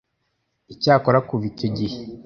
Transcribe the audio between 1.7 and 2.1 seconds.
gihe,